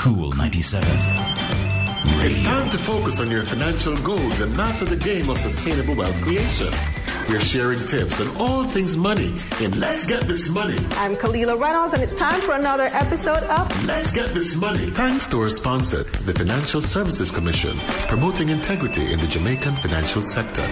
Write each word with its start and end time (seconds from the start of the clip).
Cool 0.00 0.32
97. 0.32 0.88
It's 2.24 2.42
time 2.42 2.70
to 2.70 2.78
focus 2.78 3.20
on 3.20 3.30
your 3.30 3.44
financial 3.44 3.94
goals 3.98 4.40
and 4.40 4.56
master 4.56 4.86
the 4.86 4.96
game 4.96 5.28
of 5.28 5.36
sustainable 5.36 5.94
wealth 5.94 6.18
creation. 6.22 6.72
We're 7.28 7.38
sharing 7.38 7.80
tips 7.80 8.18
on 8.18 8.34
all 8.38 8.64
things 8.64 8.96
money 8.96 9.34
in 9.60 9.78
Let's 9.78 10.06
Get 10.06 10.22
This 10.22 10.48
Money. 10.48 10.78
I'm 10.92 11.16
Kalila 11.16 11.60
Reynolds, 11.60 11.92
and 11.92 12.02
it's 12.02 12.18
time 12.18 12.40
for 12.40 12.52
another 12.52 12.86
episode 12.86 13.42
of 13.42 13.84
Let's 13.84 14.10
Get 14.14 14.30
This 14.32 14.56
Money. 14.56 14.88
Thanks 14.88 15.28
to 15.28 15.40
our 15.42 15.50
sponsor, 15.50 16.04
the 16.04 16.32
Financial 16.32 16.80
Services 16.80 17.30
Commission, 17.30 17.76
promoting 18.08 18.48
integrity 18.48 19.12
in 19.12 19.20
the 19.20 19.26
Jamaican 19.26 19.82
financial 19.82 20.22
sector. 20.22 20.64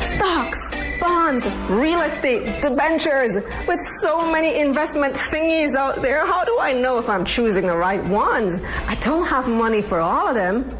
Stocks, 0.00 0.74
bonds, 1.00 1.46
real 1.68 2.00
estate, 2.02 2.62
debentures. 2.62 3.34
With 3.66 3.80
so 4.00 4.30
many 4.30 4.60
investment 4.60 5.14
thingies 5.14 5.74
out 5.74 6.02
there, 6.02 6.26
how 6.26 6.44
do 6.44 6.58
I 6.60 6.72
know 6.72 6.98
if 6.98 7.08
I'm 7.08 7.24
choosing 7.24 7.66
the 7.66 7.76
right 7.76 8.04
ones? 8.04 8.62
I 8.86 8.94
don't 8.96 9.26
have 9.26 9.48
money 9.48 9.82
for 9.82 10.00
all 10.00 10.28
of 10.28 10.34
them. 10.34 10.76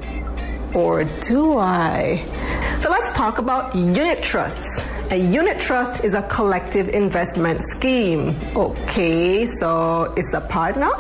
Or 0.75 1.05
do 1.05 1.59
I? 1.59 2.25
So 2.81 2.91
let's 2.91 3.11
talk 3.17 3.39
about 3.39 3.75
unit 3.75 4.23
trusts. 4.23 4.87
A 5.11 5.17
unit 5.17 5.59
trust 5.59 6.05
is 6.05 6.15
a 6.15 6.23
collective 6.29 6.89
investment 6.89 7.61
scheme. 7.63 8.37
Okay, 8.55 9.47
so 9.47 10.15
it's 10.17 10.33
a 10.35 10.41
partner. 10.41 10.91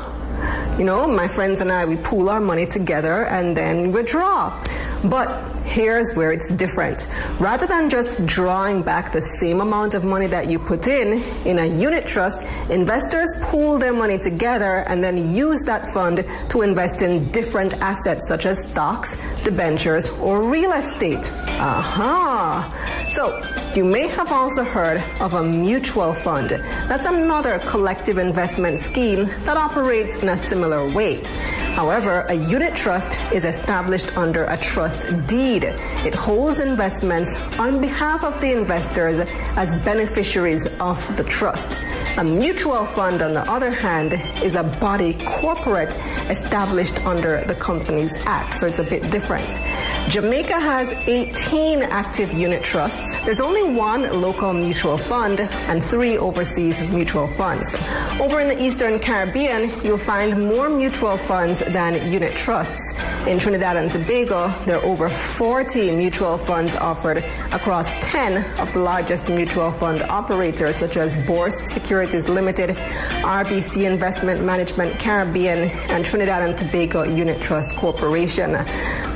You 0.78 0.84
know, 0.84 1.06
my 1.06 1.28
friends 1.28 1.60
and 1.60 1.70
I, 1.70 1.84
we 1.84 1.96
pool 1.96 2.28
our 2.28 2.40
money 2.40 2.66
together 2.66 3.26
and 3.26 3.56
then 3.56 3.92
withdraw. 3.92 4.58
But 5.04 5.28
here's 5.70 6.12
where 6.14 6.32
it's 6.32 6.48
different. 6.54 7.08
Rather 7.38 7.66
than 7.66 7.88
just 7.88 8.26
drawing 8.26 8.82
back 8.82 9.12
the 9.12 9.20
same 9.40 9.60
amount 9.60 9.94
of 9.94 10.04
money 10.04 10.26
that 10.26 10.50
you 10.50 10.58
put 10.58 10.88
in 10.88 11.22
in 11.46 11.60
a 11.60 11.64
unit 11.64 12.06
trust, 12.06 12.44
investors 12.70 13.28
pool 13.42 13.78
their 13.78 13.92
money 13.92 14.18
together 14.18 14.84
and 14.88 15.02
then 15.02 15.32
use 15.32 15.62
that 15.62 15.86
fund 15.94 16.24
to 16.48 16.62
invest 16.62 17.02
in 17.02 17.24
different 17.30 17.72
assets 17.74 18.26
such 18.26 18.46
as 18.46 18.68
stocks, 18.68 19.22
debentures, 19.44 20.10
or 20.18 20.42
real 20.42 20.72
estate. 20.72 21.30
Aha! 21.60 23.06
So, 23.10 23.40
you 23.74 23.84
may 23.84 24.08
have 24.08 24.32
also 24.32 24.64
heard 24.64 25.02
of 25.20 25.34
a 25.34 25.42
mutual 25.42 26.12
fund. 26.12 26.50
That's 26.50 27.06
another 27.06 27.60
collective 27.60 28.18
investment 28.18 28.80
scheme 28.80 29.26
that 29.44 29.56
operates 29.56 30.22
in 30.22 30.28
a 30.30 30.36
similar 30.36 30.92
way. 30.92 31.22
However, 31.74 32.26
a 32.28 32.34
unit 32.34 32.74
trust 32.74 33.18
is 33.32 33.44
established 33.44 34.16
under 34.16 34.44
a 34.44 34.56
trust 34.56 35.26
deed. 35.26 35.64
It 36.04 36.14
holds 36.14 36.60
investments 36.60 37.30
on 37.58 37.80
behalf 37.80 38.24
of 38.24 38.40
the 38.40 38.52
investors 38.52 39.20
as 39.56 39.68
beneficiaries 39.84 40.66
of 40.78 41.16
the 41.16 41.24
trust. 41.24 41.82
A 42.18 42.24
mutual 42.24 42.84
fund, 42.84 43.22
on 43.22 43.34
the 43.34 43.48
other 43.50 43.70
hand, 43.70 44.14
is 44.44 44.56
a 44.56 44.62
body 44.62 45.14
corporate 45.24 45.96
established 46.28 47.04
under 47.06 47.44
the 47.44 47.54
Companies 47.54 48.12
Act, 48.26 48.54
so 48.54 48.66
it's 48.66 48.78
a 48.78 48.84
bit 48.84 49.10
different. 49.10 49.48
Jamaica 50.08 50.58
has 50.58 50.90
18 51.06 51.82
active 51.82 52.32
unit 52.32 52.64
trusts. 52.64 53.24
There's 53.24 53.40
only 53.40 53.62
one 53.62 54.20
local 54.20 54.52
mutual 54.52 54.98
fund 54.98 55.40
and 55.40 55.82
three 55.82 56.18
overseas 56.18 56.80
mutual 56.90 57.28
funds. 57.28 57.74
Over 58.20 58.40
in 58.40 58.48
the 58.48 58.60
Eastern 58.60 58.98
Caribbean, 58.98 59.70
you'll 59.84 59.98
find 59.98 60.48
more 60.48 60.68
mutual 60.68 61.16
funds 61.16 61.60
than 61.60 62.10
unit 62.12 62.34
trusts. 62.36 62.92
In 63.26 63.38
Trinidad 63.38 63.76
and 63.76 63.92
Tobago, 63.92 64.48
there 64.64 64.78
are 64.78 64.84
over 64.84 65.08
40 65.08 65.92
mutual 65.92 66.38
funds 66.38 66.74
offered 66.74 67.18
across 67.52 67.88
10 68.00 68.38
of 68.58 68.72
the 68.72 68.80
largest 68.80 69.28
mutual 69.28 69.70
fund 69.70 70.02
operators, 70.02 70.76
such 70.76 70.96
as 70.96 71.16
Bourse 71.26 71.56
Securities 71.72 72.28
Limited, 72.28 72.70
RBC 73.22 73.84
Investment 73.84 74.42
Management 74.42 74.98
Caribbean, 74.98 75.68
and 75.90 76.04
Trinidad 76.04 76.42
and 76.42 76.58
Tobago 76.58 77.02
Unit 77.04 77.40
Trust 77.40 77.76
Corporation. 77.76 78.52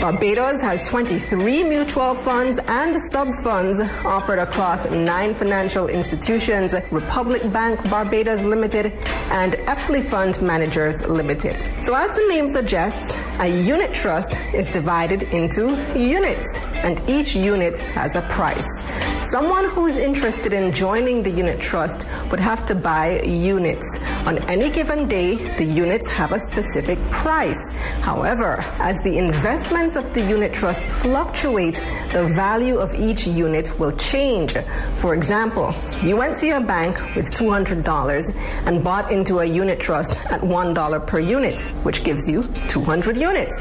Barbados 0.01 0.61
has 0.61 0.74
23 0.83 1.63
mutual 1.65 2.15
funds 2.15 2.59
and 2.67 2.97
sub 3.11 3.29
funds 3.43 3.81
offered 4.05 4.39
across 4.39 4.91
nine 4.91 5.35
financial 5.35 5.89
institutions 5.89 6.75
Republic 6.91 7.43
Bank 7.53 7.83
Barbados 7.91 8.41
Limited 8.41 8.87
and 9.31 9.55
Eppley 9.67 10.03
Fund 10.03 10.41
Managers 10.43 11.07
Limited. 11.07 11.57
So, 11.79 11.95
as 11.95 12.11
the 12.15 12.27
name 12.29 12.49
suggests, 12.49 13.19
a 13.39 13.47
unit 13.47 13.93
trust 13.95 14.39
is 14.53 14.67
divided 14.67 15.23
into 15.25 15.77
units, 15.97 16.47
and 16.77 17.01
each 17.09 17.37
unit 17.37 17.79
has 17.79 18.17
a 18.17 18.23
price. 18.23 19.14
Someone 19.31 19.65
who 19.71 19.87
is 19.87 19.97
interested 19.97 20.53
in 20.53 20.71
joining 20.71 21.23
the 21.23 21.31
unit 21.31 21.59
trust 21.59 22.07
would 22.31 22.41
have 22.41 22.67
to 22.67 22.75
buy 22.75 23.23
units. 23.23 23.87
On 24.27 24.37
any 24.51 24.69
given 24.69 25.09
day, 25.09 25.37
the 25.57 25.65
units 25.65 26.11
have 26.11 26.33
a 26.33 26.39
specific 26.39 26.99
price. 27.11 27.73
However, 28.03 28.61
as 28.79 28.99
the 29.03 29.17
investments 29.17 29.97
of 29.97 30.13
the 30.13 30.21
unit 30.21 30.53
trust 30.53 30.83
fluctuate, 30.83 31.77
the 32.13 32.31
value 32.37 32.77
of 32.77 32.95
each 32.95 33.27
unit 33.27 33.81
will 33.81 33.93
change. 33.97 34.59
For 34.97 35.15
example, 35.15 35.75
you 36.03 36.19
went 36.19 36.37
to 36.39 36.47
your 36.47 36.61
bank 36.61 36.99
with 37.17 37.33
$200 37.33 38.67
and 38.67 38.85
bought 38.85 39.11
into 39.11 39.39
a 39.39 39.45
unit 39.47 39.81
trust 39.81 40.13
at 40.27 40.43
$1 40.43 41.07
per 41.07 41.19
unit, 41.19 41.63
which 41.83 42.05
gives 42.05 42.29
you 42.29 42.43
200 42.69 43.17
units. 43.17 43.55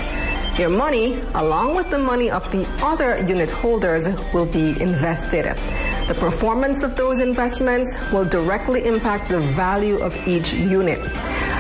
Your 0.58 0.70
money, 0.70 1.20
along 1.34 1.76
with 1.76 1.90
the 1.90 1.98
money 1.98 2.30
of 2.30 2.50
the 2.52 2.64
other 2.84 3.18
unit 3.28 3.50
holders, 3.50 4.08
will 4.36 4.46
be 4.46 4.80
invested. 4.80 5.46
The 6.08 6.14
performance 6.14 6.84
of 6.84 6.96
those 6.96 7.20
investments 7.20 7.90
will 8.12 8.26
directly 8.26 8.86
impact 8.86 9.30
the 9.30 9.40
value 9.40 9.98
of 9.98 10.16
each 10.28 10.54
unit. 10.54 11.02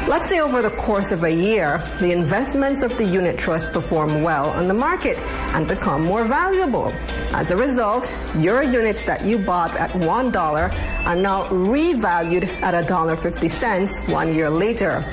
Let's 0.05 0.27
say 0.27 0.41
over 0.41 0.61
the 0.61 0.69
course 0.71 1.13
of 1.13 1.23
a 1.23 1.31
year, 1.31 1.81
the 1.99 2.11
investments 2.11 2.81
of 2.81 2.97
the 2.97 3.05
unit 3.05 3.37
trust 3.37 3.71
perform 3.71 4.21
well 4.21 4.49
on 4.49 4.67
the 4.67 4.73
market 4.73 5.17
and 5.55 5.65
become 5.65 6.03
more 6.03 6.25
valuable. 6.25 6.91
As 7.33 7.51
a 7.51 7.55
result, 7.55 8.13
your 8.37 8.63
units 8.63 9.05
that 9.05 9.23
you 9.23 9.37
bought 9.37 9.77
at 9.77 9.91
$1 9.91 11.05
are 11.05 11.15
now 11.15 11.45
revalued 11.45 12.49
at 12.61 12.73
$1.50 12.85 14.09
one 14.13 14.35
year 14.35 14.49
later. 14.49 15.05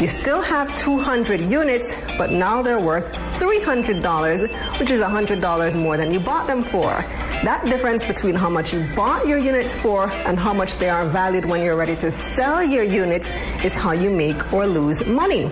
You 0.00 0.08
still 0.08 0.42
have 0.42 0.74
200 0.74 1.40
units, 1.40 1.96
but 2.18 2.32
now 2.32 2.62
they're 2.62 2.80
worth 2.80 3.12
$300, 3.38 4.80
which 4.80 4.90
is 4.90 5.00
$100 5.00 5.80
more 5.80 5.96
than 5.96 6.12
you 6.12 6.18
bought 6.18 6.48
them 6.48 6.64
for. 6.64 7.04
That 7.44 7.64
difference 7.64 8.04
between 8.04 8.36
how 8.36 8.48
much 8.48 8.72
you 8.72 8.86
bought 8.94 9.26
your 9.26 9.36
units 9.36 9.74
for 9.74 10.08
and 10.08 10.38
how 10.38 10.52
much 10.52 10.76
they 10.76 10.88
are 10.88 11.04
valued 11.04 11.44
when 11.44 11.60
you're 11.60 11.74
ready 11.74 11.96
to 11.96 12.12
sell 12.12 12.62
your 12.62 12.84
units 12.84 13.32
is 13.64 13.76
how 13.76 13.90
you 13.90 14.10
make 14.10 14.52
or 14.52 14.64
lose 14.64 15.04
money. 15.04 15.50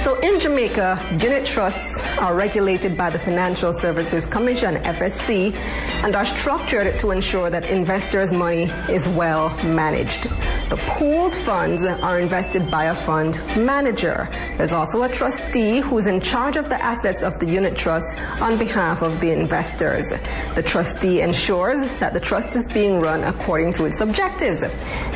So 0.00 0.18
in 0.20 0.40
Jamaica, 0.40 1.18
unit 1.20 1.44
trusts 1.44 2.02
are 2.16 2.34
regulated 2.34 2.96
by 2.96 3.10
the 3.10 3.18
Financial 3.18 3.74
Services 3.74 4.24
Commission, 4.24 4.76
FSC, 4.76 5.54
and 6.02 6.16
are 6.16 6.24
structured 6.24 6.98
to 6.98 7.10
ensure 7.10 7.50
that 7.50 7.66
investors' 7.66 8.32
money 8.32 8.64
is 8.88 9.06
well 9.08 9.54
managed. 9.64 10.28
The 10.70 10.76
pooled 10.76 11.34
funds 11.34 11.84
are 11.84 12.18
invested 12.18 12.70
by 12.70 12.84
a 12.86 12.94
fund 12.94 13.38
manager. 13.54 14.28
There's 14.56 14.72
also 14.72 15.02
a 15.02 15.08
trustee 15.10 15.80
who's 15.80 16.06
in 16.06 16.22
charge 16.22 16.56
of 16.56 16.70
the 16.70 16.82
assets 16.82 17.22
of 17.22 17.38
the 17.38 17.46
unit 17.46 17.76
trust 17.76 18.16
on 18.40 18.58
behalf 18.58 19.02
of 19.02 19.20
the 19.20 19.30
investors. 19.30 20.08
The 20.54 20.62
trustee 20.62 21.20
ensures 21.20 21.84
that 21.98 22.14
the 22.14 22.20
trust 22.20 22.56
is 22.56 22.66
being 22.72 23.00
run 23.00 23.24
according 23.24 23.74
to 23.74 23.84
its 23.84 24.00
objectives. 24.00 24.60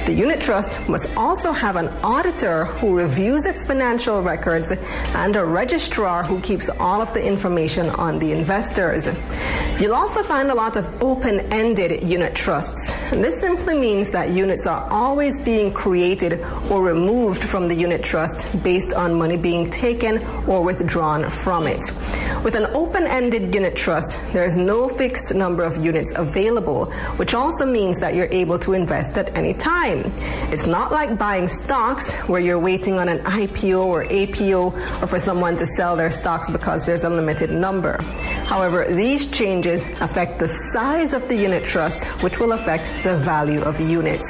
The 0.04 0.12
unit 0.12 0.40
trust 0.40 0.86
must 0.88 1.16
also 1.16 1.52
have 1.52 1.76
an 1.76 1.88
auditor 2.04 2.66
who 2.66 2.94
reviews 2.94 3.46
its 3.46 3.66
financial 3.66 4.22
records 4.22 4.70
and 4.70 5.34
a 5.34 5.44
registrar 5.44 6.24
who 6.24 6.40
keeps 6.42 6.68
all 6.68 7.00
of 7.00 7.14
the 7.14 7.24
information 7.24 7.88
on 7.90 8.18
the 8.18 8.32
investors. 8.32 9.08
You'll 9.80 9.94
also 9.94 10.22
find 10.22 10.50
a 10.50 10.54
lot 10.54 10.76
of 10.76 11.02
open 11.02 11.40
ended 11.52 12.02
unit 12.02 12.34
trusts. 12.34 12.92
This 13.10 13.40
simply 13.40 13.78
means 13.78 14.10
that 14.10 14.30
units 14.30 14.66
are 14.66 14.86
always 14.90 15.37
being 15.44 15.72
created 15.72 16.40
or 16.70 16.82
removed 16.82 17.42
from 17.42 17.68
the 17.68 17.74
unit 17.74 18.02
trust 18.02 18.62
based 18.62 18.92
on 18.92 19.14
money 19.14 19.36
being 19.36 19.70
taken 19.70 20.18
or 20.46 20.62
withdrawn 20.62 21.30
from 21.30 21.66
it. 21.66 21.84
With 22.44 22.54
an 22.54 22.66
open 22.66 23.04
ended 23.04 23.52
unit 23.52 23.74
trust, 23.74 24.18
there 24.32 24.44
is 24.44 24.56
no 24.56 24.88
fixed 24.88 25.34
number 25.34 25.64
of 25.64 25.84
units 25.84 26.12
available, 26.16 26.86
which 27.16 27.34
also 27.34 27.66
means 27.66 27.98
that 27.98 28.14
you're 28.14 28.28
able 28.30 28.58
to 28.60 28.74
invest 28.74 29.18
at 29.18 29.36
any 29.36 29.54
time. 29.54 30.02
It's 30.52 30.66
not 30.66 30.92
like 30.92 31.18
buying 31.18 31.48
stocks 31.48 32.12
where 32.28 32.40
you're 32.40 32.58
waiting 32.58 32.98
on 32.98 33.08
an 33.08 33.18
IPO 33.24 33.84
or 33.84 34.04
APO 34.04 34.66
or 34.66 35.06
for 35.06 35.18
someone 35.18 35.56
to 35.56 35.66
sell 35.66 35.96
their 35.96 36.10
stocks 36.10 36.48
because 36.48 36.82
there's 36.86 37.04
a 37.04 37.10
limited 37.10 37.50
number. 37.50 38.00
However, 38.44 38.84
these 38.86 39.30
changes 39.30 39.82
affect 40.00 40.38
the 40.38 40.48
size 40.48 41.14
of 41.14 41.28
the 41.28 41.36
unit 41.36 41.64
trust, 41.64 42.06
which 42.22 42.38
will 42.38 42.52
affect 42.52 42.90
the 43.02 43.16
value 43.16 43.62
of 43.62 43.80
units. 43.80 44.28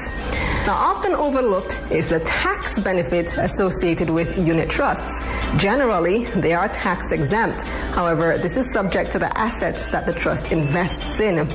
Now, 0.69 0.75
often 0.75 1.15
overlooked 1.15 1.79
is 1.91 2.11
the 2.11 2.21
tax 2.21 2.79
benefit 2.81 3.39
associated 3.39 4.11
with 4.11 4.37
unit 4.37 4.69
trusts. 4.69 5.25
Generally, 5.57 6.27
they 6.27 6.53
are 6.53 6.69
tax 6.69 7.11
exempt. 7.11 7.65
However, 7.99 8.39
this 8.39 8.57
is 8.57 8.73
subject 8.73 9.11
to 9.11 9.19
the 9.19 9.37
assets 9.37 9.91
that 9.91 10.07
the 10.07 10.13
trust 10.13 10.53
invests 10.53 11.19
in. 11.19 11.49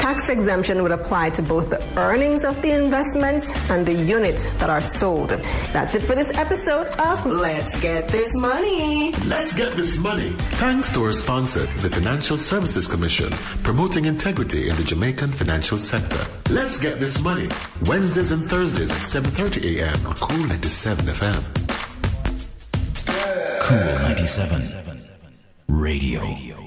Tax 0.00 0.30
exemption 0.30 0.82
would 0.82 0.92
apply 0.92 1.28
to 1.36 1.42
both 1.42 1.68
the 1.68 1.82
earnings 1.98 2.42
of 2.42 2.62
the 2.62 2.70
investments 2.70 3.44
and 3.68 3.84
the 3.84 3.92
units 3.92 4.50
that 4.60 4.70
are 4.70 4.80
sold. 4.80 5.28
That's 5.74 5.94
it 5.94 6.00
for 6.04 6.14
this 6.14 6.34
episode 6.38 6.86
of 6.98 7.26
Let's 7.26 7.78
Get 7.82 8.08
This 8.08 8.32
Money. 8.32 9.12
Let's 9.26 9.54
get 9.54 9.74
this 9.74 9.98
money. 9.98 10.30
Thanks 10.64 10.90
to 10.94 11.04
our 11.04 11.12
sponsor, 11.12 11.66
the 11.84 11.90
Financial 11.90 12.38
Services 12.38 12.88
Commission, 12.88 13.30
promoting 13.62 14.06
integrity 14.06 14.70
in 14.70 14.76
the 14.76 14.84
Jamaican 14.84 15.32
financial 15.32 15.76
sector. 15.76 16.24
Let's 16.48 16.80
get 16.80 16.98
this 16.98 17.20
money. 17.20 17.50
Wednesdays 17.84 18.32
and 18.32 18.48
Thursdays 18.48 18.90
at 18.90 19.02
7:30 19.02 19.76
a.m. 19.76 20.06
on 20.06 20.14
Cool 20.14 20.46
97 20.46 21.04
FM. 21.04 21.40
Cool 23.60 24.08
97 24.08 24.89
Radio. 25.70 26.59